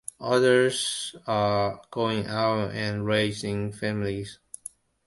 Others 0.19 1.15
are 1.27 1.79
going 1.91 2.25
out 2.25 2.71
and 2.71 3.05
raising 3.05 3.71
families. 3.71 4.39